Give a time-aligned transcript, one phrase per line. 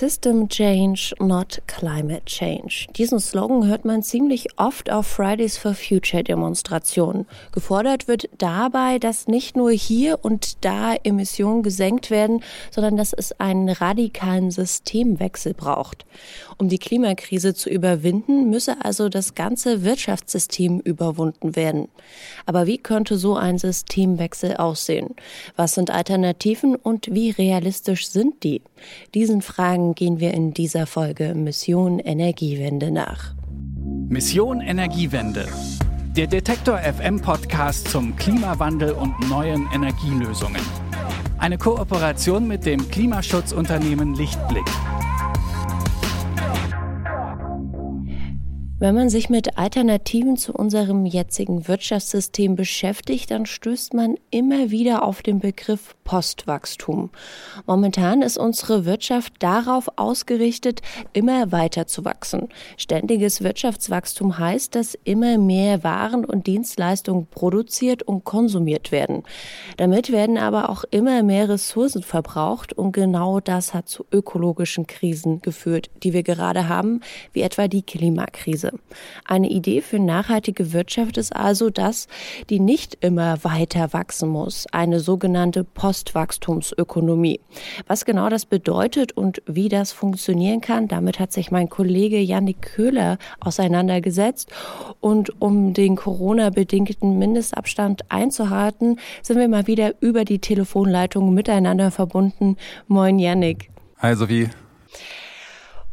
[0.00, 2.86] System Change, not Climate Change.
[2.96, 7.26] Diesen Slogan hört man ziemlich oft auf Fridays for Future Demonstrationen.
[7.52, 13.38] Gefordert wird dabei, dass nicht nur hier und da Emissionen gesenkt werden, sondern dass es
[13.38, 16.06] einen radikalen Systemwechsel braucht.
[16.60, 21.88] Um die Klimakrise zu überwinden, müsse also das ganze Wirtschaftssystem überwunden werden.
[22.44, 25.14] Aber wie könnte so ein Systemwechsel aussehen?
[25.56, 28.60] Was sind Alternativen und wie realistisch sind die?
[29.14, 33.32] Diesen Fragen gehen wir in dieser Folge Mission Energiewende nach.
[34.10, 35.48] Mission Energiewende.
[36.14, 40.60] Der Detektor FM Podcast zum Klimawandel und neuen Energielösungen.
[41.38, 44.66] Eine Kooperation mit dem Klimaschutzunternehmen Lichtblick.
[48.82, 55.02] Wenn man sich mit Alternativen zu unserem jetzigen Wirtschaftssystem beschäftigt, dann stößt man immer wieder
[55.02, 57.10] auf den Begriff Postwachstum.
[57.66, 60.80] Momentan ist unsere Wirtschaft darauf ausgerichtet,
[61.12, 62.48] immer weiter zu wachsen.
[62.78, 69.24] Ständiges Wirtschaftswachstum heißt, dass immer mehr Waren und Dienstleistungen produziert und konsumiert werden.
[69.76, 75.42] Damit werden aber auch immer mehr Ressourcen verbraucht und genau das hat zu ökologischen Krisen
[75.42, 77.02] geführt, die wir gerade haben,
[77.34, 78.69] wie etwa die Klimakrise.
[79.24, 82.08] Eine Idee für nachhaltige Wirtschaft ist also, dass
[82.48, 87.40] die nicht immer weiter wachsen muss, eine sogenannte Postwachstumsökonomie.
[87.86, 92.62] Was genau das bedeutet und wie das funktionieren kann, damit hat sich mein Kollege Yannick
[92.62, 94.50] Köhler auseinandergesetzt.
[95.00, 102.56] Und um den Corona-bedingten Mindestabstand einzuhalten, sind wir mal wieder über die Telefonleitung miteinander verbunden.
[102.88, 103.70] Moin Yannick.
[103.96, 104.48] Also wie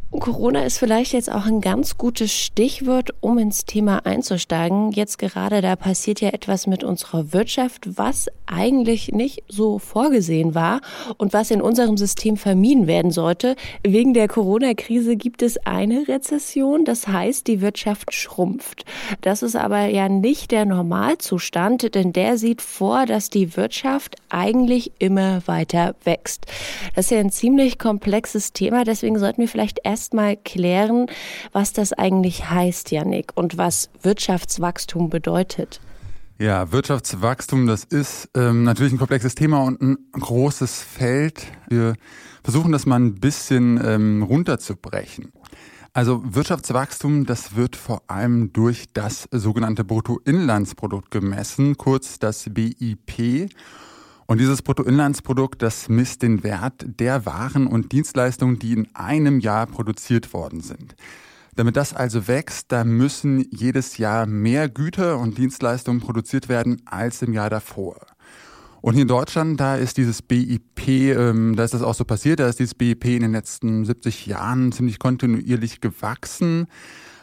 [0.10, 4.94] Corona ist vielleicht jetzt auch ein ganz gutes Stichwort, um ins Thema einzusteigen.
[4.94, 10.80] Jetzt gerade da passiert ja etwas mit unserer Wirtschaft, was eigentlich nicht so vorgesehen war
[11.18, 13.58] und was in unserem System vermieden werden sollte.
[13.84, 18.86] Wegen der Corona-Krise gibt es eine Rezession, das heißt, die Wirtschaft schrumpft.
[19.20, 24.94] Das ist aber ja nicht der Normalzustand, denn der sieht vor, dass die Wirtschaft eigentlich
[25.00, 26.46] immer weiter wächst.
[26.96, 31.08] Das ist ja ein ziemlich komplexes Thema, deswegen sollten wir vielleicht erst erstmal klären,
[31.54, 35.82] was das eigentlich heißt, Janik, und was Wirtschaftswachstum bedeutet.
[36.38, 41.48] Ja, Wirtschaftswachstum, das ist ähm, natürlich ein komplexes Thema und ein großes Feld.
[41.68, 41.96] Wir
[42.44, 45.32] versuchen das mal ein bisschen ähm, runterzubrechen.
[45.94, 53.50] Also Wirtschaftswachstum, das wird vor allem durch das sogenannte Bruttoinlandsprodukt gemessen, kurz das BIP.
[54.28, 59.66] Und dieses Bruttoinlandsprodukt, das misst den Wert der Waren und Dienstleistungen, die in einem Jahr
[59.68, 60.96] produziert worden sind.
[61.56, 67.22] Damit das also wächst, da müssen jedes Jahr mehr Güter und Dienstleistungen produziert werden als
[67.22, 68.06] im Jahr davor.
[68.82, 72.40] Und hier in Deutschland, da ist dieses BIP, ähm, da ist das auch so passiert,
[72.40, 76.68] da ist dieses BIP in den letzten 70 Jahren ziemlich kontinuierlich gewachsen.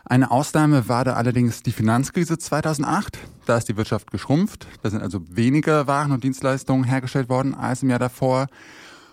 [0.07, 3.19] Eine Ausnahme war da allerdings die Finanzkrise 2008.
[3.47, 4.67] Da ist die Wirtschaft geschrumpft.
[4.83, 8.47] Da sind also weniger Waren und Dienstleistungen hergestellt worden als im Jahr davor.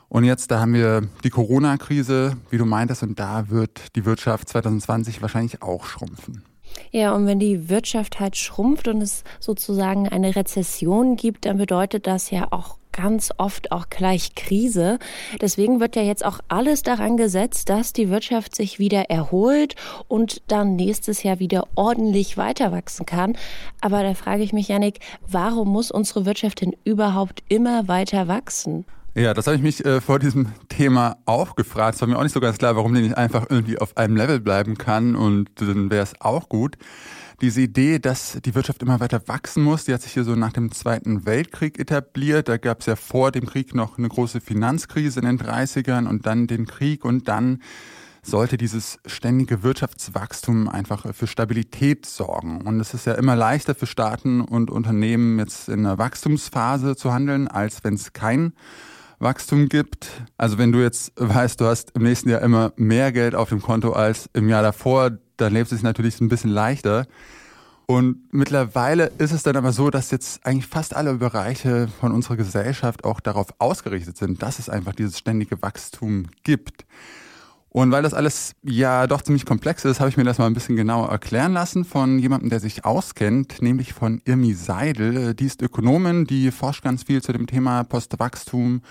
[0.09, 4.50] Und jetzt, da haben wir die Corona-Krise, wie du meintest, und da wird die Wirtschaft
[4.50, 6.44] 2020 wahrscheinlich auch schrumpfen.
[6.92, 12.08] Ja, und wenn die Wirtschaft halt schrumpft und es sozusagen eine Rezession gibt, dann bedeutet
[12.08, 15.00] das ja auch ganz oft auch gleich Krise.
[15.40, 19.76] Deswegen wird ja jetzt auch alles daran gesetzt, dass die Wirtschaft sich wieder erholt
[20.08, 23.38] und dann nächstes Jahr wieder ordentlich weiter wachsen kann.
[23.80, 28.86] Aber da frage ich mich, Janik, warum muss unsere Wirtschaft denn überhaupt immer weiter wachsen?
[29.14, 31.96] Ja, das habe ich mich äh, vor diesem Thema auch gefragt.
[31.96, 34.16] Es war mir auch nicht so ganz klar, warum die nicht einfach irgendwie auf einem
[34.16, 36.78] Level bleiben kann und dann wäre es auch gut
[37.42, 40.54] diese Idee, dass die Wirtschaft immer weiter wachsen muss, die hat sich hier so nach
[40.54, 42.48] dem Zweiten Weltkrieg etabliert.
[42.48, 46.26] Da gab es ja vor dem Krieg noch eine große Finanzkrise in den 30ern und
[46.26, 47.62] dann den Krieg und dann
[48.24, 52.62] sollte dieses ständige Wirtschaftswachstum einfach für Stabilität sorgen.
[52.62, 57.12] Und es ist ja immer leichter für Staaten und Unternehmen jetzt in einer Wachstumsphase zu
[57.12, 58.54] handeln, als wenn es kein
[59.21, 60.09] Wachstum gibt.
[60.38, 63.62] Also wenn du jetzt weißt, du hast im nächsten Jahr immer mehr Geld auf dem
[63.62, 67.07] Konto als im Jahr davor, dann lebt es natürlich ein bisschen leichter.
[67.85, 72.38] Und mittlerweile ist es dann aber so, dass jetzt eigentlich fast alle Bereiche von unserer
[72.38, 76.85] Gesellschaft auch darauf ausgerichtet sind, dass es einfach dieses ständige Wachstum gibt.
[77.73, 80.53] Und weil das alles ja doch ziemlich komplex ist, habe ich mir das mal ein
[80.53, 85.33] bisschen genauer erklären lassen von jemandem, der sich auskennt, nämlich von Irmi Seidel.
[85.33, 88.81] Die ist Ökonomin, die forscht ganz viel zu dem Thema Postwachstum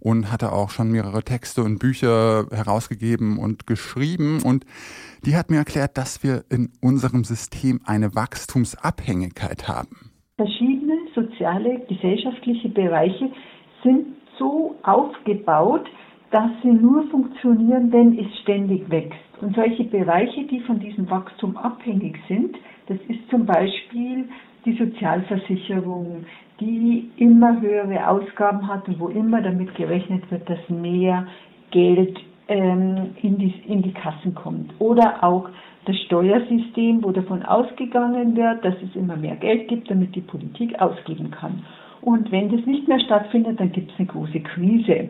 [0.00, 4.42] und hatte auch schon mehrere Texte und Bücher herausgegeben und geschrieben.
[4.44, 4.66] Und
[5.24, 10.12] die hat mir erklärt, dass wir in unserem System eine Wachstumsabhängigkeit haben.
[10.36, 13.32] Verschiedene soziale, gesellschaftliche Bereiche
[13.82, 15.88] sind so aufgebaut,
[16.36, 19.18] dass sie nur funktionieren, wenn es ständig wächst.
[19.40, 22.54] Und solche Bereiche, die von diesem Wachstum abhängig sind,
[22.88, 24.28] das ist zum Beispiel
[24.66, 26.26] die Sozialversicherung,
[26.60, 31.26] die immer höhere Ausgaben hat und wo immer damit gerechnet wird, dass mehr
[31.70, 32.18] Geld
[32.48, 34.74] ähm, in, die, in die Kassen kommt.
[34.78, 35.48] Oder auch
[35.86, 40.78] das Steuersystem, wo davon ausgegangen wird, dass es immer mehr Geld gibt, damit die Politik
[40.82, 41.64] ausgeben kann.
[42.02, 45.08] Und wenn das nicht mehr stattfindet, dann gibt es eine große Krise.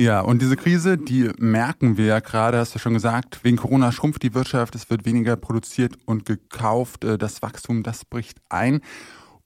[0.00, 3.90] Ja, und diese Krise, die merken wir ja gerade, hast du schon gesagt, wegen Corona
[3.90, 8.80] schrumpft die Wirtschaft, es wird weniger produziert und gekauft, äh, das Wachstum, das bricht ein.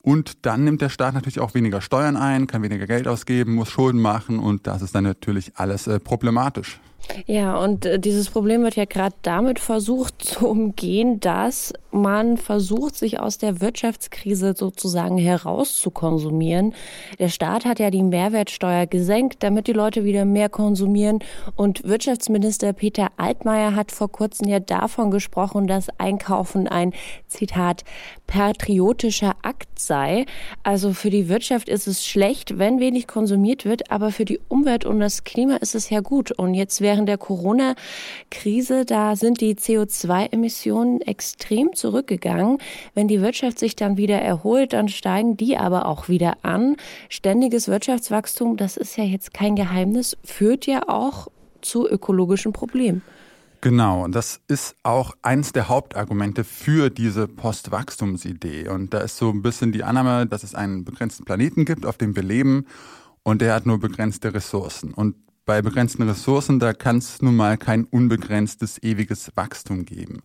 [0.03, 3.71] Und dann nimmt der Staat natürlich auch weniger Steuern ein, kann weniger Geld ausgeben, muss
[3.71, 6.81] Schulden machen und das ist dann natürlich alles äh, problematisch.
[7.27, 12.97] Ja, und äh, dieses Problem wird ja gerade damit versucht zu umgehen, dass man versucht,
[12.97, 16.75] sich aus der Wirtschaftskrise sozusagen herauszukonsumieren.
[17.19, 21.19] Der Staat hat ja die Mehrwertsteuer gesenkt, damit die Leute wieder mehr konsumieren.
[21.55, 26.93] Und Wirtschaftsminister Peter Altmaier hat vor kurzem ja davon gesprochen, dass Einkaufen ein,
[27.27, 27.85] Zitat,
[28.27, 30.25] patriotischer Akt sei.
[30.63, 34.87] Also für die Wirtschaft ist es schlecht, wenn wenig konsumiert wird, aber für die Umwelt
[34.87, 36.33] und das Klima ist es ja gut.
[36.33, 42.59] Und jetzt während der Corona-Krise, da sind die CO2-Emissionen extrem zurückgegangen.
[42.95, 46.77] Wenn die Wirtschaft sich dann wieder erholt, dann steigen die aber auch wieder an.
[47.09, 51.29] Ständiges Wirtschaftswachstum, das ist ja jetzt kein Geheimnis, führt ja auch
[51.63, 53.01] zu ökologischen Problemen.
[53.63, 58.69] Genau, und das ist auch eines der Hauptargumente für diese Postwachstumsidee.
[58.69, 61.97] Und da ist so ein bisschen die Annahme, dass es einen begrenzten Planeten gibt, auf
[61.97, 62.67] dem wir leben,
[63.23, 64.93] und der hat nur begrenzte Ressourcen.
[64.93, 70.23] Und bei begrenzten Ressourcen, da kann es nun mal kein unbegrenztes, ewiges Wachstum geben.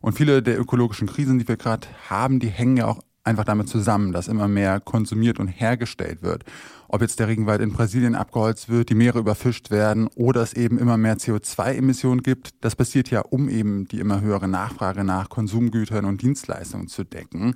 [0.00, 3.68] Und viele der ökologischen Krisen, die wir gerade haben, die hängen ja auch einfach damit
[3.68, 6.44] zusammen, dass immer mehr konsumiert und hergestellt wird.
[6.88, 10.78] Ob jetzt der Regenwald in Brasilien abgeholzt wird, die Meere überfischt werden oder es eben
[10.78, 16.04] immer mehr CO2-Emissionen gibt, das passiert ja, um eben die immer höhere Nachfrage nach Konsumgütern
[16.04, 17.54] und Dienstleistungen zu decken.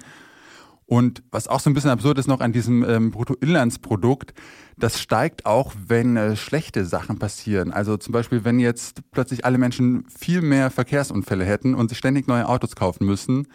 [0.90, 4.34] Und was auch so ein bisschen absurd ist noch an diesem ähm, Bruttoinlandsprodukt,
[4.76, 7.70] das steigt auch, wenn äh, schlechte Sachen passieren.
[7.70, 12.26] Also zum Beispiel, wenn jetzt plötzlich alle Menschen viel mehr Verkehrsunfälle hätten und sich ständig
[12.26, 13.46] neue Autos kaufen müssen,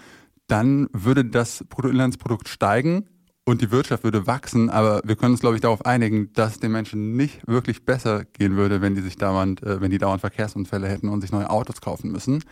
[0.48, 3.10] dann würde das Bruttoinlandsprodukt steigen
[3.44, 6.72] und die Wirtschaft würde wachsen, aber wir können uns, glaube ich, darauf einigen, dass den
[6.72, 10.88] Menschen nicht wirklich besser gehen würde, wenn die sich dauernd, äh, wenn die dauernd Verkehrsunfälle
[10.88, 12.46] hätten und sich neue Autos kaufen müssen.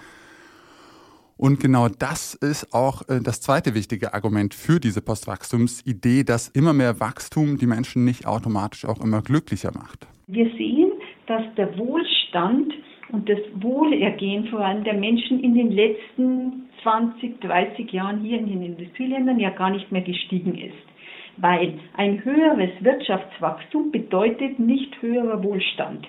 [1.43, 6.71] Und genau das ist auch äh, das zweite wichtige Argument für diese Postwachstumsidee, dass immer
[6.71, 10.07] mehr Wachstum die Menschen nicht automatisch auch immer glücklicher macht.
[10.27, 10.93] Wir sehen,
[11.27, 12.73] dass der Wohlstand
[13.11, 18.47] und das Wohlergehen vor allem der Menschen in den letzten 20, 30 Jahren hier in
[18.47, 20.87] den Industrieländern ja gar nicht mehr gestiegen ist.
[21.35, 26.07] Weil ein höheres Wirtschaftswachstum bedeutet nicht höherer Wohlstand.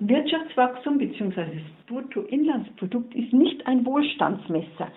[0.00, 1.34] Wirtschaftswachstum bzw.
[1.36, 4.88] das Bruttoinlandsprodukt ist nicht ein Wohlstandsmesser.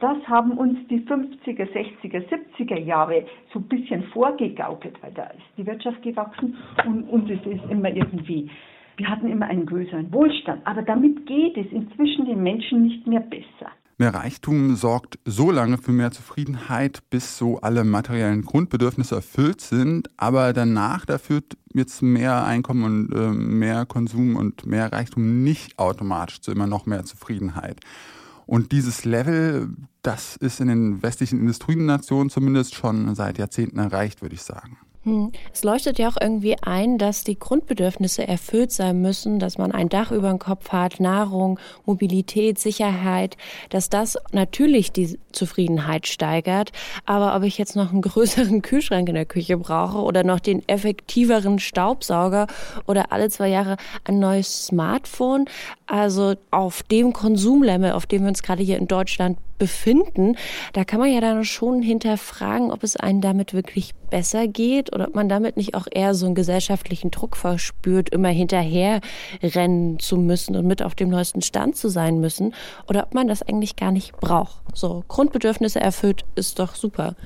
[0.00, 5.44] Das haben uns die 50er, 60er, 70er Jahre so ein bisschen vorgegaukelt, weil da ist
[5.58, 6.56] die Wirtschaft gewachsen
[7.10, 8.50] und ist es immer irgendwie,
[8.96, 10.66] wir hatten immer einen größeren Wohlstand.
[10.66, 13.70] Aber damit geht es inzwischen den Menschen nicht mehr besser.
[13.98, 20.10] Mehr Reichtum sorgt so lange für mehr Zufriedenheit, bis so alle materiellen Grundbedürfnisse erfüllt sind.
[20.18, 25.78] Aber danach, da führt jetzt mehr Einkommen und äh, mehr Konsum und mehr Reichtum nicht
[25.78, 27.80] automatisch zu immer noch mehr Zufriedenheit.
[28.44, 29.70] Und dieses Level,
[30.02, 34.78] das ist in den westlichen Industrienationen zumindest schon seit Jahrzehnten erreicht, würde ich sagen.
[35.06, 35.30] Hm.
[35.54, 39.88] Es leuchtet ja auch irgendwie ein, dass die Grundbedürfnisse erfüllt sein müssen, dass man ein
[39.88, 43.36] Dach über dem Kopf hat, Nahrung, Mobilität, Sicherheit,
[43.70, 46.72] dass das natürlich die Zufriedenheit steigert.
[47.04, 50.68] Aber ob ich jetzt noch einen größeren Kühlschrank in der Küche brauche oder noch den
[50.68, 52.48] effektiveren Staubsauger
[52.88, 55.44] oder alle zwei Jahre ein neues Smartphone,
[55.86, 60.36] also auf dem Konsumlevel, auf dem wir uns gerade hier in Deutschland befinden,
[60.72, 65.08] da kann man ja dann schon hinterfragen, ob es einem damit wirklich besser geht oder
[65.08, 69.00] ob man damit nicht auch eher so einen gesellschaftlichen Druck verspürt, immer hinterher
[69.42, 72.54] rennen zu müssen und mit auf dem neuesten Stand zu sein müssen
[72.88, 74.62] oder ob man das eigentlich gar nicht braucht.
[74.74, 77.16] So Grundbedürfnisse erfüllt ist doch super.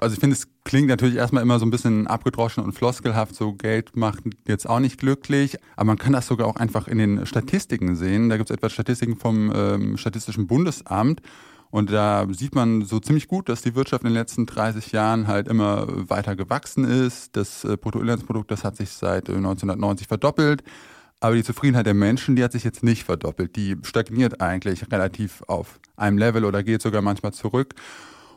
[0.00, 3.52] Also ich finde, es klingt natürlich erstmal immer so ein bisschen abgedroschen und floskelhaft, so
[3.52, 7.26] Geld macht jetzt auch nicht glücklich, aber man kann das sogar auch einfach in den
[7.26, 8.30] Statistiken sehen.
[8.30, 11.20] Da gibt es etwa Statistiken vom ähm, Statistischen Bundesamt
[11.70, 15.28] und da sieht man so ziemlich gut, dass die Wirtschaft in den letzten 30 Jahren
[15.28, 17.36] halt immer weiter gewachsen ist.
[17.36, 20.64] Das äh, Bruttoinlandsprodukt, das hat sich seit 1990 äh, verdoppelt.
[21.20, 23.54] Aber die Zufriedenheit der Menschen, die hat sich jetzt nicht verdoppelt.
[23.54, 27.74] Die stagniert eigentlich relativ auf einem Level oder geht sogar manchmal zurück.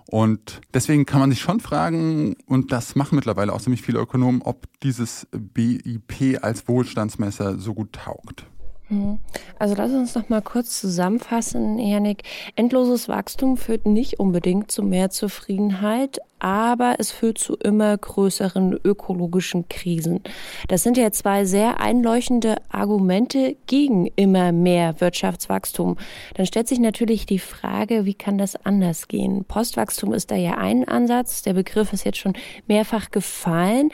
[0.05, 4.41] Und deswegen kann man sich schon fragen, und das machen mittlerweile auch ziemlich viele Ökonomen,
[4.41, 8.45] ob dieses BIP als Wohlstandsmesser so gut taugt.
[8.89, 9.19] Mhm.
[9.59, 12.23] Also lass uns noch mal kurz zusammenfassen, Janik.
[12.55, 19.69] Endloses Wachstum führt nicht unbedingt zu mehr Zufriedenheit, aber es führt zu immer größeren ökologischen
[19.69, 20.19] Krisen.
[20.67, 25.95] Das sind ja zwei sehr einleuchtende Argumente gegen immer mehr Wirtschaftswachstum.
[26.33, 29.45] Dann stellt sich natürlich die Frage, wie kann das anders gehen?
[29.45, 31.43] Postwachstum ist da ja ein Ansatz.
[31.43, 32.33] Der Begriff ist jetzt schon
[32.67, 33.89] mehrfach gefallen.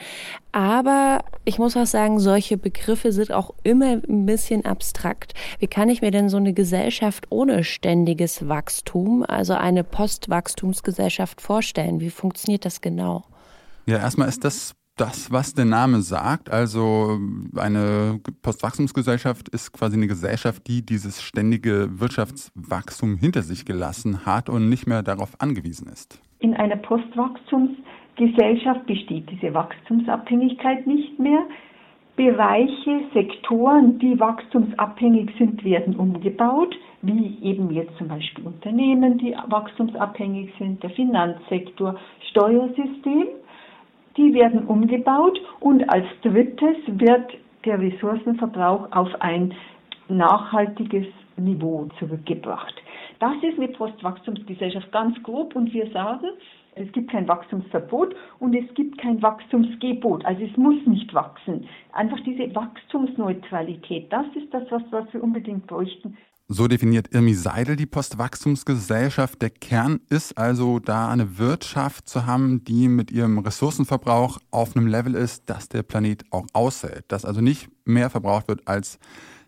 [0.52, 5.34] Aber ich muss auch sagen, solche Begriffe sind auch immer ein bisschen abstrakt.
[5.60, 12.00] Wie kann ich mir denn so eine Gesellschaft ohne ständiges Wachstum, also eine Postwachstumsgesellschaft vorstellen?
[12.00, 13.24] Wie funktioniert das genau?
[13.86, 16.50] Ja, erstmal ist das das, was der Name sagt.
[16.50, 17.18] Also
[17.56, 24.68] eine Postwachstumsgesellschaft ist quasi eine Gesellschaft, die dieses ständige Wirtschaftswachstum hinter sich gelassen hat und
[24.68, 26.20] nicht mehr darauf angewiesen ist.
[26.40, 31.42] In einer Postwachstumsgesellschaft Gesellschaft besteht diese Wachstumsabhängigkeit nicht mehr.
[32.20, 40.52] Bereiche, Sektoren, die wachstumsabhängig sind, werden umgebaut, wie eben jetzt zum Beispiel Unternehmen, die wachstumsabhängig
[40.58, 41.98] sind, der Finanzsektor,
[42.28, 43.28] Steuersystem.
[44.18, 47.32] Die werden umgebaut und als drittes wird
[47.64, 49.54] der Ressourcenverbrauch auf ein
[50.08, 51.06] nachhaltiges
[51.38, 52.74] Niveau zurückgebracht.
[53.18, 56.26] Das ist eine Postwachstumsgesellschaft ganz grob und wir sagen,
[56.74, 60.24] es gibt kein Wachstumsverbot und es gibt kein Wachstumsgebot.
[60.24, 61.66] Also es muss nicht wachsen.
[61.92, 66.16] Einfach diese Wachstumsneutralität, das ist das, was, wir unbedingt bräuchten.
[66.52, 69.40] So definiert Irmi Seidel die Postwachstumsgesellschaft.
[69.40, 74.88] Der Kern ist also da eine Wirtschaft zu haben, die mit ihrem Ressourcenverbrauch auf einem
[74.88, 77.04] Level ist, dass der Planet auch aushält.
[77.06, 78.98] Dass also nicht mehr verbraucht wird, als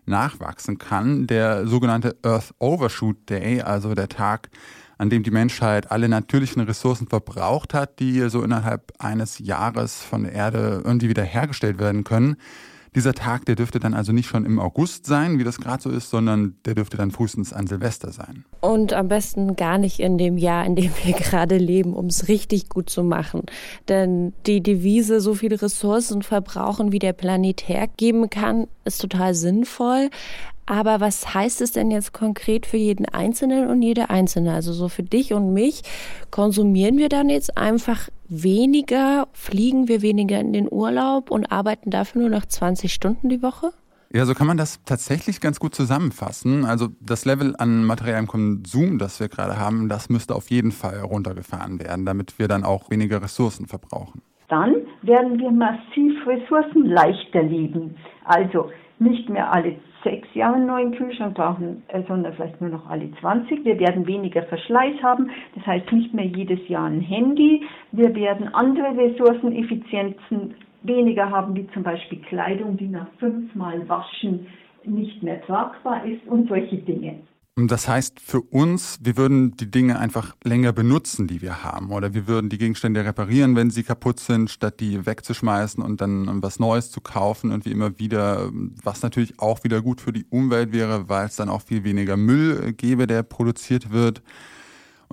[0.05, 1.27] nachwachsen kann.
[1.27, 4.49] Der sogenannte Earth Overshoot Day, also der Tag,
[5.03, 10.23] an dem die Menschheit alle natürlichen Ressourcen verbraucht hat, die so innerhalb eines Jahres von
[10.23, 12.37] der Erde irgendwie wieder hergestellt werden können.
[12.95, 15.89] Dieser Tag, der dürfte dann also nicht schon im August sein, wie das gerade so
[15.89, 18.45] ist, sondern der dürfte dann frühestens an Silvester sein.
[18.61, 22.29] Und am besten gar nicht in dem Jahr, in dem wir gerade leben, um es
[22.29, 23.41] richtig gut zu machen.
[23.89, 30.09] Denn die Devise, so viele Ressourcen verbrauchen, wie der Planet hergeben kann, ist total sinnvoll.
[30.65, 34.53] Aber was heißt es denn jetzt konkret für jeden Einzelnen und jede Einzelne?
[34.53, 35.81] Also so für dich und mich,
[36.31, 42.21] konsumieren wir dann jetzt einfach weniger, fliegen wir weniger in den Urlaub und arbeiten dafür
[42.21, 43.71] nur noch 20 Stunden die Woche?
[44.15, 46.65] Ja, so kann man das tatsächlich ganz gut zusammenfassen.
[46.65, 50.99] Also das Level an materiellem Konsum, das wir gerade haben, das müsste auf jeden Fall
[50.99, 54.21] runtergefahren werden, damit wir dann auch weniger Ressourcen verbrauchen.
[54.53, 57.95] Dann werden wir massiv ressourcenleichter leben.
[58.23, 58.69] Also
[58.99, 63.09] nicht mehr alle sechs Jahre einen neuen Kühlschrank brauchen, äh, sondern vielleicht nur noch alle
[63.19, 63.65] 20.
[63.65, 67.63] Wir werden weniger Verschleiß haben, das heißt nicht mehr jedes Jahr ein Handy.
[67.93, 74.45] Wir werden andere Ressourceneffizienzen weniger haben, wie zum Beispiel Kleidung, die nach fünfmal Waschen
[74.83, 77.15] nicht mehr tragbar ist und solche Dinge.
[77.55, 81.91] Das heißt für uns, wir würden die Dinge einfach länger benutzen, die wir haben.
[81.91, 86.41] Oder wir würden die Gegenstände reparieren, wenn sie kaputt sind, statt die wegzuschmeißen und dann
[86.41, 88.49] was Neues zu kaufen und wie immer wieder,
[88.83, 92.17] was natürlich auch wieder gut für die Umwelt wäre, weil es dann auch viel weniger
[92.17, 94.23] Müll gäbe, der produziert wird.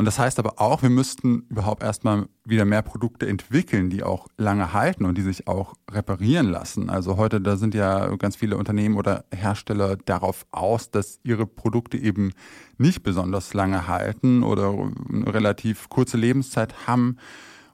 [0.01, 4.29] Und das heißt aber auch, wir müssten überhaupt erstmal wieder mehr Produkte entwickeln, die auch
[4.39, 6.89] lange halten und die sich auch reparieren lassen.
[6.89, 11.99] Also heute, da sind ja ganz viele Unternehmen oder Hersteller darauf aus, dass ihre Produkte
[11.99, 12.33] eben
[12.79, 17.19] nicht besonders lange halten oder eine relativ kurze Lebenszeit haben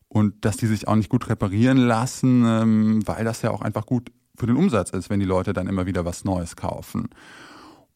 [0.08, 3.86] und dass die sich auch nicht gut reparieren lassen, ähm, weil das ja auch einfach
[3.86, 7.08] gut für den Umsatz ist, wenn die Leute dann immer wieder was Neues kaufen.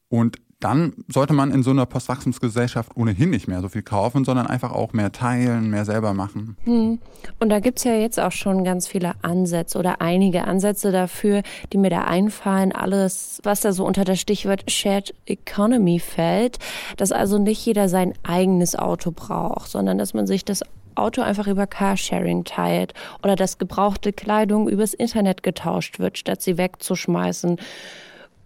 [0.09, 4.47] Und dann sollte man in so einer Postwachstumsgesellschaft ohnehin nicht mehr so viel kaufen, sondern
[4.47, 6.57] einfach auch mehr teilen, mehr selber machen.
[6.65, 6.99] Hm.
[7.39, 11.79] Und da gibt's ja jetzt auch schon ganz viele Ansätze oder einige Ansätze dafür, die
[11.79, 12.73] mir da einfallen.
[12.73, 16.59] Alles, was da so unter das Stichwort Shared Economy fällt,
[16.99, 20.63] dass also nicht jeder sein eigenes Auto braucht, sondern dass man sich das
[20.95, 26.59] Auto einfach über Carsharing teilt oder dass gebrauchte Kleidung übers Internet getauscht wird, statt sie
[26.59, 27.57] wegzuschmeißen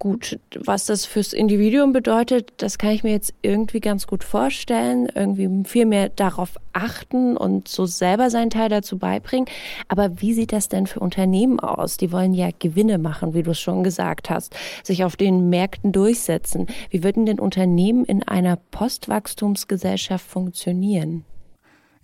[0.01, 5.09] Gut, was das fürs Individuum bedeutet, das kann ich mir jetzt irgendwie ganz gut vorstellen.
[5.15, 9.49] Irgendwie viel mehr darauf achten und so selber seinen Teil dazu beibringen.
[9.89, 11.97] Aber wie sieht das denn für Unternehmen aus?
[11.97, 15.93] Die wollen ja Gewinne machen, wie du es schon gesagt hast, sich auf den Märkten
[15.93, 16.67] durchsetzen.
[16.91, 21.25] Wie würden denn Unternehmen in einer Postwachstumsgesellschaft funktionieren?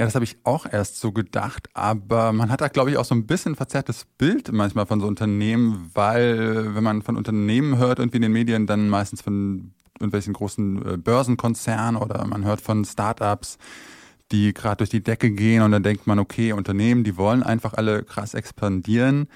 [0.00, 3.04] Ja, das habe ich auch erst so gedacht, aber man hat da, glaube ich, auch
[3.04, 7.98] so ein bisschen verzerrtes Bild manchmal von so Unternehmen, weil wenn man von Unternehmen hört,
[7.98, 12.86] irgendwie in den Medien, dann meistens von irgendwelchen großen äh, Börsenkonzernen oder man hört von
[12.86, 13.58] Startups,
[14.32, 17.74] die gerade durch die Decke gehen und dann denkt man, okay, Unternehmen, die wollen einfach
[17.74, 19.28] alle krass expandieren.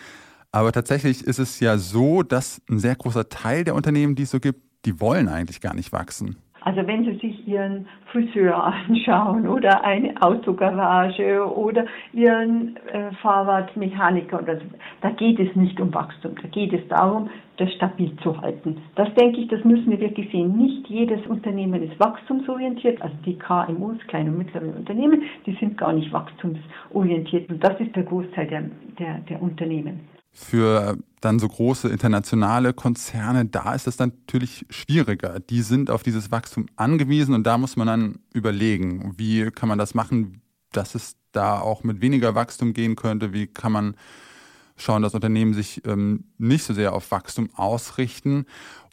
[0.50, 4.30] Aber tatsächlich ist es ja so, dass ein sehr großer Teil der Unternehmen, die es
[4.30, 6.37] so gibt, die wollen eigentlich gar nicht wachsen.
[6.64, 14.56] Also wenn Sie sich Ihren Friseur anschauen oder eine Autogarage oder Ihren äh, Fahrradmechaniker, oder
[14.56, 14.64] so,
[15.02, 17.28] da geht es nicht um Wachstum, da geht es darum,
[17.59, 18.78] das stabil zu halten.
[18.97, 20.56] Das denke ich, das müssen wir wirklich sehen.
[20.56, 25.92] Nicht jedes Unternehmen ist wachstumsorientiert, also die KMUs, kleine und mittlere Unternehmen, die sind gar
[25.92, 28.62] nicht wachstumsorientiert und das ist der Großteil der,
[28.99, 30.13] der, der Unternehmen.
[30.37, 35.41] Für dann so große internationale Konzerne, da ist es natürlich schwieriger.
[35.41, 39.79] Die sind auf dieses Wachstum angewiesen und da muss man dann überlegen, wie kann man
[39.79, 43.97] das machen, dass es da auch mit weniger Wachstum gehen könnte, wie kann man
[44.76, 48.47] schauen, dass Unternehmen sich ähm, nicht so sehr auf Wachstum ausrichten.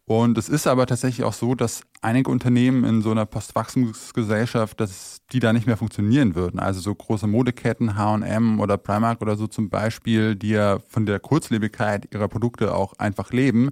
[0.05, 5.19] Und es ist aber tatsächlich auch so, dass einige Unternehmen in so einer Postwachstumsgesellschaft, dass
[5.31, 6.59] die da nicht mehr funktionieren würden.
[6.59, 11.19] Also so große Modeketten, H&M oder Primark oder so zum Beispiel, die ja von der
[11.19, 13.69] Kurzlebigkeit ihrer Produkte auch einfach leben,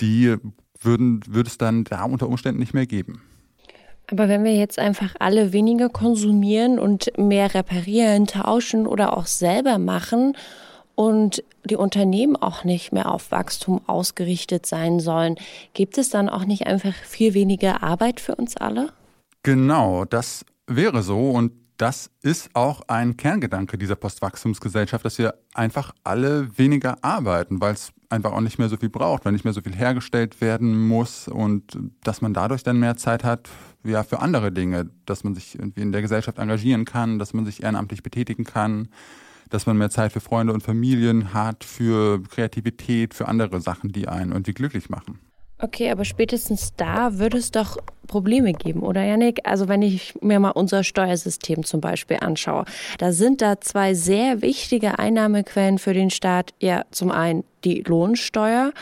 [0.00, 0.36] die
[0.80, 3.22] würden, würde es dann da unter Umständen nicht mehr geben.
[4.10, 9.78] Aber wenn wir jetzt einfach alle weniger konsumieren und mehr reparieren, tauschen oder auch selber
[9.78, 10.36] machen
[10.96, 15.36] und die Unternehmen auch nicht mehr auf Wachstum ausgerichtet sein sollen,
[15.74, 18.92] gibt es dann auch nicht einfach viel weniger Arbeit für uns alle?
[19.44, 21.30] Genau, das wäre so.
[21.30, 27.74] Und das ist auch ein Kerngedanke dieser Postwachstumsgesellschaft, dass wir einfach alle weniger arbeiten, weil
[27.74, 30.88] es einfach auch nicht mehr so viel braucht, weil nicht mehr so viel hergestellt werden
[30.88, 33.50] muss und dass man dadurch dann mehr Zeit hat
[33.84, 37.44] ja, für andere Dinge, dass man sich irgendwie in der Gesellschaft engagieren kann, dass man
[37.44, 38.88] sich ehrenamtlich betätigen kann,
[39.50, 44.08] dass man mehr Zeit für Freunde und Familien hat, für Kreativität, für andere Sachen, die
[44.08, 45.18] einen irgendwie glücklich machen.
[45.58, 49.40] Okay, aber spätestens da würde es doch Probleme geben, oder Janik?
[49.44, 52.66] Also wenn ich mir mal unser Steuersystem zum Beispiel anschaue,
[52.98, 56.52] da sind da zwei sehr wichtige Einnahmequellen für den Staat.
[56.60, 58.72] Ja, zum einen die Lohnsteuer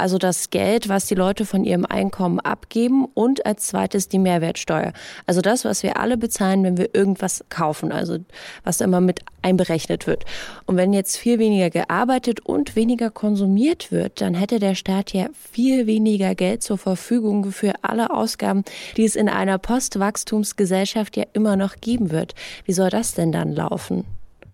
[0.00, 4.92] also das Geld, was die Leute von ihrem Einkommen abgeben und als zweites die Mehrwertsteuer.
[5.26, 8.16] Also das, was wir alle bezahlen, wenn wir irgendwas kaufen, also
[8.64, 10.24] was immer mit einberechnet wird.
[10.64, 15.26] Und wenn jetzt viel weniger gearbeitet und weniger konsumiert wird, dann hätte der Staat ja
[15.34, 18.64] viel weniger Geld zur Verfügung für alle Ausgaben,
[18.96, 22.34] die es in einer Postwachstumsgesellschaft ja immer noch geben wird.
[22.64, 24.04] Wie soll das denn dann laufen?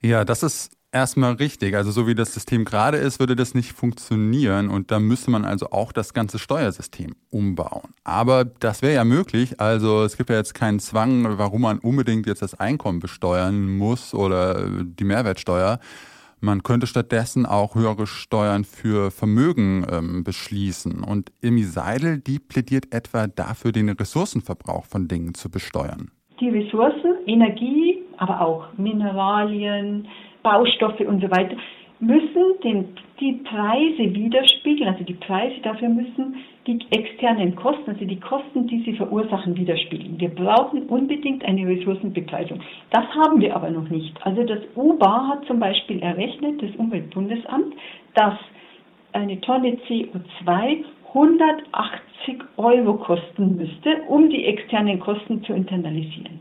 [0.03, 1.77] Ja, das ist erstmal richtig.
[1.77, 5.45] Also so wie das System gerade ist, würde das nicht funktionieren und da müsste man
[5.45, 7.91] also auch das ganze Steuersystem umbauen.
[8.03, 9.61] Aber das wäre ja möglich.
[9.61, 14.15] Also es gibt ja jetzt keinen Zwang, warum man unbedingt jetzt das Einkommen besteuern muss
[14.15, 15.79] oder die Mehrwertsteuer.
[16.41, 21.03] Man könnte stattdessen auch höhere Steuern für Vermögen ähm, beschließen.
[21.03, 26.11] Und Imi Seidel, die plädiert etwa dafür, den Ressourcenverbrauch von Dingen zu besteuern.
[26.39, 30.07] Die Ressourcen, Energie, aber auch Mineralien,
[30.47, 31.57] Baustoffe und so weiter,
[31.99, 32.85] müssen den,
[33.19, 34.93] die Preise widerspiegeln.
[34.93, 36.37] Also die Preise dafür müssen
[36.69, 40.21] die externen Kosten, also die Kosten, die sie verursachen, widerspiegeln.
[40.21, 42.61] Wir brauchen unbedingt eine Ressourcenbepreisung.
[42.91, 44.15] Das haben wir aber noch nicht.
[44.25, 47.75] Also das UBA hat zum Beispiel errechnet, das Umweltbundesamt,
[48.15, 48.35] dass
[49.13, 56.39] eine Tonne CO2 180 Euro kosten müsste, um die externen Kosten zu internalisieren.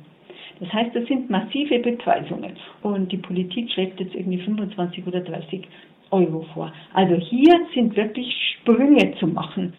[0.59, 2.55] Das heißt, das sind massive Bepreisungen.
[2.81, 5.67] Und die Politik schlägt jetzt irgendwie 25 oder 30
[6.11, 6.71] Euro vor.
[6.93, 9.73] Also hier sind wirklich Sprünge zu machen.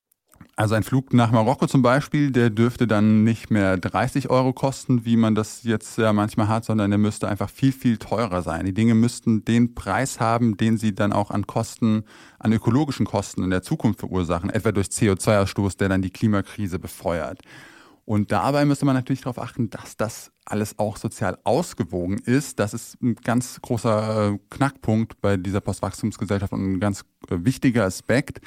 [0.59, 5.05] Also ein Flug nach Marokko zum Beispiel, der dürfte dann nicht mehr 30 Euro kosten,
[5.05, 8.65] wie man das jetzt ja manchmal hat, sondern der müsste einfach viel, viel teurer sein.
[8.65, 12.05] Die Dinge müssten den Preis haben, den sie dann auch an Kosten,
[12.39, 17.41] an ökologischen Kosten in der Zukunft verursachen, etwa durch CO2-Ausstoß, der dann die Klimakrise befeuert.
[18.07, 22.59] Und dabei müsste man natürlich darauf achten, dass das alles auch sozial ausgewogen ist.
[22.59, 27.85] Das ist ein ganz großer äh, Knackpunkt bei dieser Postwachstumsgesellschaft und ein ganz äh, wichtiger
[27.85, 28.41] Aspekt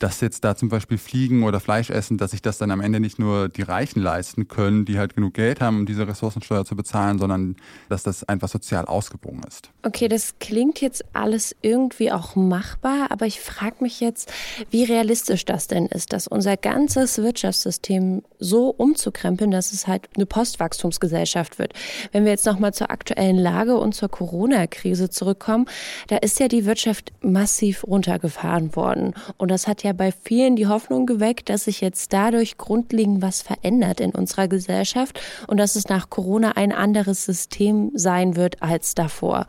[0.00, 3.00] dass jetzt da zum Beispiel Fliegen oder Fleisch essen, dass sich das dann am Ende
[3.00, 6.74] nicht nur die Reichen leisten können, die halt genug Geld haben, um diese Ressourcensteuer zu
[6.74, 7.56] bezahlen, sondern
[7.90, 9.70] dass das einfach sozial ausgebogen ist.
[9.82, 14.32] Okay, das klingt jetzt alles irgendwie auch machbar, aber ich frage mich jetzt,
[14.70, 20.24] wie realistisch das denn ist, dass unser ganzes Wirtschaftssystem so umzukrempeln, dass es halt eine
[20.24, 21.74] Postwachstumsgesellschaft wird.
[22.12, 25.66] Wenn wir jetzt nochmal zur aktuellen Lage und zur Corona-Krise zurückkommen,
[26.08, 30.56] da ist ja die Wirtschaft massiv runtergefahren worden und das hat ja ja bei vielen
[30.56, 35.76] die Hoffnung geweckt, dass sich jetzt dadurch grundlegend was verändert in unserer Gesellschaft und dass
[35.76, 39.46] es nach Corona ein anderes System sein wird als davor.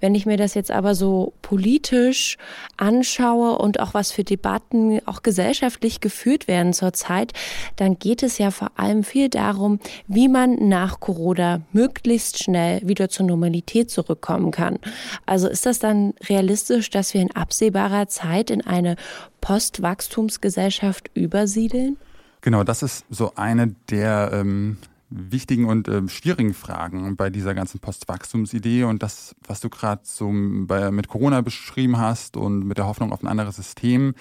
[0.00, 2.36] Wenn ich mir das jetzt aber so politisch
[2.76, 7.32] anschaue und auch was für Debatten auch gesellschaftlich geführt werden zurzeit,
[7.76, 13.08] dann geht es ja vor allem viel darum, wie man nach Corona möglichst schnell wieder
[13.08, 14.78] zur Normalität zurückkommen kann.
[15.24, 18.96] Also ist das dann realistisch, dass wir in absehbarer Zeit in eine
[19.40, 21.96] Postwachstumsgesellschaft übersiedeln?
[22.40, 24.78] Genau, das ist so eine der ähm,
[25.10, 30.30] wichtigen und äh, schwierigen Fragen bei dieser ganzen Postwachstumsidee und das, was du gerade so
[30.32, 34.14] bei, mit Corona beschrieben hast und mit der Hoffnung auf ein anderes System.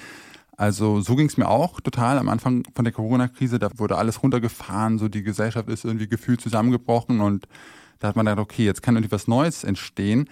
[0.56, 3.60] Also so ging es mir auch total am Anfang von der Corona-Krise.
[3.60, 7.48] Da wurde alles runtergefahren, so die Gesellschaft ist irgendwie gefühlt zusammengebrochen und
[8.00, 10.30] da hat man gedacht, okay, jetzt kann irgendwie was Neues entstehen.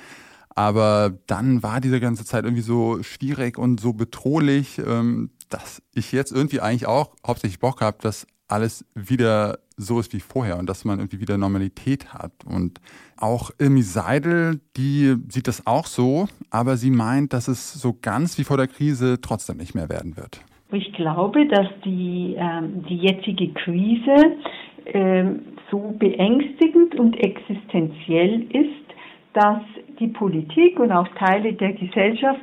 [0.55, 6.11] Aber dann war diese ganze Zeit irgendwie so schwierig und so bedrohlich, ähm, dass ich
[6.11, 10.69] jetzt irgendwie eigentlich auch hauptsächlich Bock habe, dass alles wieder so ist wie vorher und
[10.69, 12.31] dass man irgendwie wieder Normalität hat.
[12.45, 12.79] Und
[13.17, 18.37] auch Irmi Seidel, die sieht das auch so, aber sie meint, dass es so ganz
[18.37, 20.41] wie vor der Krise trotzdem nicht mehr werden wird.
[20.71, 24.37] Ich glaube, dass die, ähm, die jetzige Krise
[24.85, 28.85] ähm, so beängstigend und existenziell ist,
[29.33, 29.61] dass
[29.99, 32.41] die Politik und auch Teile der Gesellschaft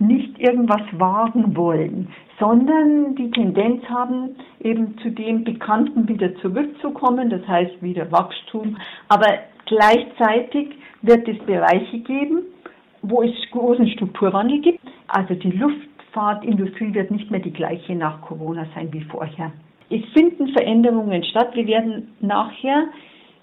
[0.00, 2.08] nicht irgendwas wagen wollen,
[2.38, 8.76] sondern die Tendenz haben, eben zu dem Bekannten wieder zurückzukommen, das heißt wieder Wachstum.
[9.08, 9.26] Aber
[9.66, 10.68] gleichzeitig
[11.02, 12.42] wird es Bereiche geben,
[13.02, 14.80] wo es großen Strukturwandel gibt.
[15.08, 19.52] Also die Luftfahrtindustrie wird nicht mehr die gleiche nach Corona sein wie vorher.
[19.90, 21.54] Es finden Veränderungen statt.
[21.54, 22.88] Wir werden nachher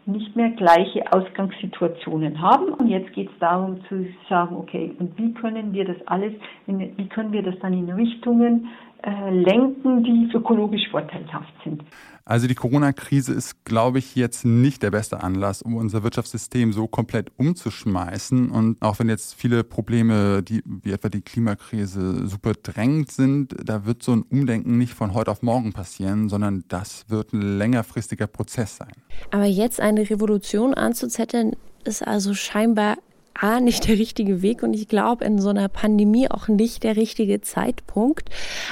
[0.05, 2.73] nicht mehr gleiche Ausgangssituationen haben.
[2.73, 6.33] Und jetzt geht es darum zu sagen, okay, und wie können wir das alles,
[6.67, 8.69] in, wie können wir das dann in Richtungen
[9.03, 11.83] äh, lenken, die ökologisch vorteilhaft sind.
[12.27, 16.87] Also die Corona-Krise ist, glaube ich, jetzt nicht der beste Anlass, um unser Wirtschaftssystem so
[16.87, 18.49] komplett umzuschmeißen.
[18.49, 23.85] Und auch wenn jetzt viele Probleme, die, wie etwa die Klimakrise, super drängend sind, da
[23.85, 28.25] wird so ein Umdenken nicht von heute auf morgen passieren, sondern das wird ein längerfristiger
[28.25, 28.93] Prozess sein.
[29.29, 32.97] Aber jetzt eine Revolution anzuzetteln, ist also scheinbar
[33.35, 36.95] A, nicht der richtige Weg und ich glaube in so einer Pandemie auch nicht der
[36.95, 38.29] richtige Zeitpunkt.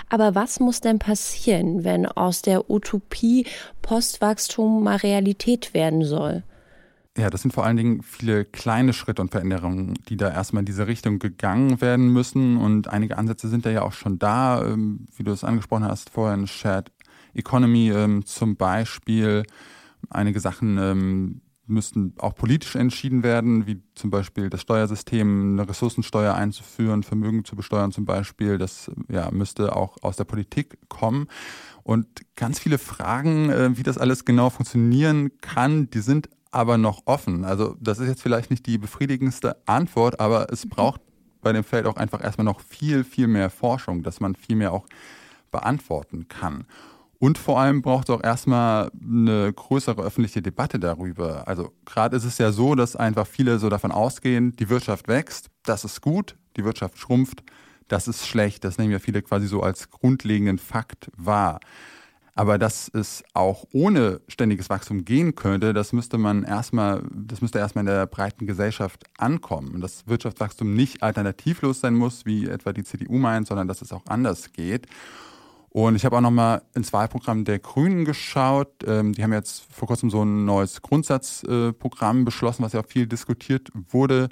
[0.10, 3.46] Aber was muss denn passieren, wenn aus der Utopie
[3.82, 6.44] Postwachstum mal Realität werden soll?
[7.16, 10.66] Ja, das sind vor allen Dingen viele kleine Schritte und Veränderungen, die da erstmal in
[10.66, 12.58] diese Richtung gegangen werden müssen.
[12.58, 16.10] Und einige Ansätze sind da ja auch schon da, ähm, wie du es angesprochen hast
[16.10, 16.92] vorhin, Shared
[17.36, 19.44] Economy ähm, zum Beispiel.
[20.10, 21.42] Einige Sachen ähm,
[21.74, 27.56] müssten auch politisch entschieden werden, wie zum Beispiel das Steuersystem, eine Ressourcensteuer einzuführen, Vermögen zu
[27.56, 28.58] besteuern zum Beispiel.
[28.58, 31.28] Das ja, müsste auch aus der Politik kommen.
[31.84, 37.02] Und ganz viele Fragen, äh, wie das alles genau funktionieren kann, die sind aber noch
[37.06, 37.46] offen.
[37.46, 40.70] Also das ist jetzt vielleicht nicht die befriedigendste Antwort, aber es mhm.
[40.70, 41.02] braucht
[41.42, 44.72] bei dem Feld auch einfach erstmal noch viel, viel mehr Forschung, dass man viel mehr
[44.72, 44.86] auch
[45.52, 46.66] beantworten kann.
[47.24, 51.48] Und vor allem braucht es auch erstmal eine größere öffentliche Debatte darüber.
[51.48, 55.50] Also gerade ist es ja so, dass einfach viele so davon ausgehen, die Wirtschaft wächst,
[55.64, 57.42] das ist gut, die Wirtschaft schrumpft,
[57.88, 58.66] das ist schlecht.
[58.66, 61.62] Das nehmen ja viele quasi so als grundlegenden Fakt wahr.
[62.36, 67.58] Aber dass es auch ohne ständiges Wachstum gehen könnte, das müsste man erstmal, das müsste
[67.60, 69.80] erstmal in der breiten Gesellschaft ankommen.
[69.80, 74.08] Dass Wirtschaftswachstum nicht alternativlos sein muss, wie etwa die CDU meint, sondern dass es auch
[74.08, 74.88] anders geht.
[75.74, 78.84] Und ich habe auch nochmal ins Wahlprogramm der Grünen geschaut.
[78.86, 82.86] Ähm, die haben jetzt vor kurzem so ein neues Grundsatzprogramm äh, beschlossen, was ja auch
[82.86, 84.30] viel diskutiert wurde.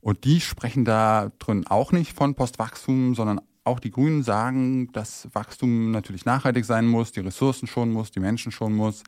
[0.00, 5.28] Und die sprechen da drin auch nicht von Postwachstum, sondern auch die Grünen sagen, dass
[5.34, 9.02] Wachstum natürlich nachhaltig sein muss, die Ressourcen schon muss, die Menschen schon muss,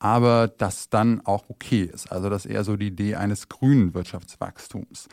[0.00, 2.10] aber das dann auch okay ist.
[2.10, 5.06] Also das eher so die Idee eines grünen Wirtschaftswachstums.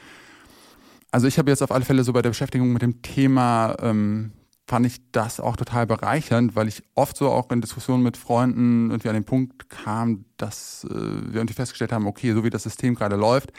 [1.11, 4.31] Also ich habe jetzt auf alle Fälle so bei der Beschäftigung mit dem Thema ähm,
[4.65, 8.91] fand ich das auch total bereichernd, weil ich oft so auch in Diskussionen mit Freunden
[8.91, 12.63] irgendwie an den Punkt kam, dass äh, wir irgendwie festgestellt haben, okay, so wie das
[12.63, 13.51] System gerade läuft,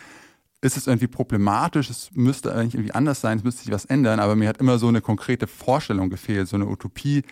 [0.62, 4.18] ist es irgendwie problematisch, es müsste eigentlich irgendwie anders sein, es müsste sich was ändern,
[4.18, 7.22] aber mir hat immer so eine konkrete Vorstellung gefehlt, so eine Utopie,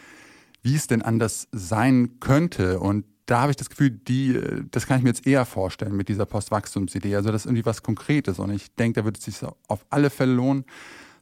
[0.63, 2.79] wie es denn anders sein könnte.
[2.79, 4.39] Und da habe ich das Gefühl, die,
[4.71, 7.17] das kann ich mir jetzt eher vorstellen mit dieser Postwachstumsidee.
[7.17, 8.39] Also das ist irgendwie was Konkretes.
[8.39, 10.65] Und ich denke, da würde es sich auf alle Fälle lohnen,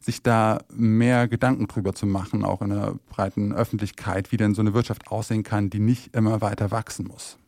[0.00, 4.62] sich da mehr Gedanken drüber zu machen, auch in der breiten Öffentlichkeit, wie denn so
[4.62, 7.38] eine Wirtschaft aussehen kann, die nicht immer weiter wachsen muss.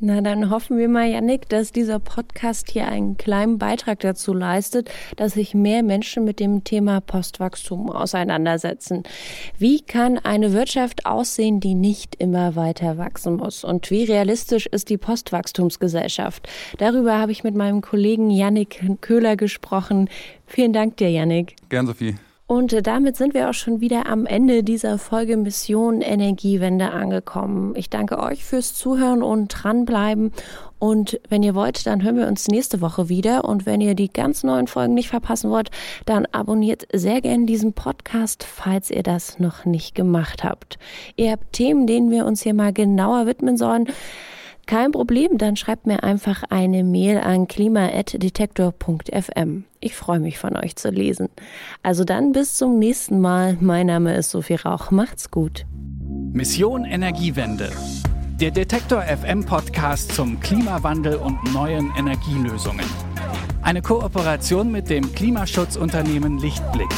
[0.00, 4.90] Na, dann hoffen wir mal, Janik, dass dieser Podcast hier einen kleinen Beitrag dazu leistet,
[5.16, 9.02] dass sich mehr Menschen mit dem Thema Postwachstum auseinandersetzen.
[9.58, 13.64] Wie kann eine Wirtschaft aussehen, die nicht immer weiter wachsen muss?
[13.64, 16.48] Und wie realistisch ist die Postwachstumsgesellschaft?
[16.78, 20.08] Darüber habe ich mit meinem Kollegen Janik Köhler gesprochen.
[20.46, 21.56] Vielen Dank dir, Janik.
[21.68, 22.14] Gern, Sophie.
[22.48, 27.74] Und damit sind wir auch schon wieder am Ende dieser Folge Mission Energiewende angekommen.
[27.76, 30.32] Ich danke euch fürs Zuhören und dranbleiben.
[30.78, 33.44] Und wenn ihr wollt, dann hören wir uns nächste Woche wieder.
[33.44, 35.70] Und wenn ihr die ganz neuen Folgen nicht verpassen wollt,
[36.06, 40.78] dann abonniert sehr gerne diesen Podcast, falls ihr das noch nicht gemacht habt.
[41.16, 43.88] Ihr habt Themen, denen wir uns hier mal genauer widmen sollen.
[44.68, 49.64] Kein Problem, dann schreibt mir einfach eine Mail an klima.detektor.fm.
[49.80, 51.30] Ich freue mich von euch zu lesen.
[51.82, 53.56] Also dann bis zum nächsten Mal.
[53.62, 54.90] Mein Name ist Sophie Rauch.
[54.90, 55.64] Macht's gut.
[56.34, 57.72] Mission Energiewende.
[58.38, 62.84] Der Detektor FM Podcast zum Klimawandel und neuen Energielösungen.
[63.62, 66.90] Eine Kooperation mit dem Klimaschutzunternehmen Lichtblick.